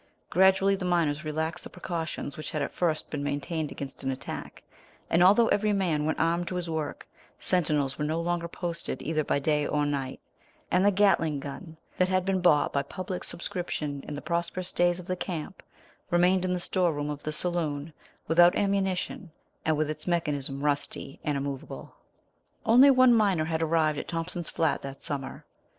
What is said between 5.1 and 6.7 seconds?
and although every man went armed to his